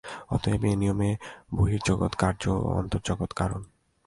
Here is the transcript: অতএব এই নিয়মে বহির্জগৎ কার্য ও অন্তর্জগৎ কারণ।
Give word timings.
অতএব 0.29 0.61
এই 0.65 0.75
নিয়মে 0.75 1.09
বহির্জগৎ 1.55 2.13
কার্য 2.15 2.43
ও 2.57 2.67
অন্তর্জগৎ 2.71 3.31
কারণ। 3.33 3.61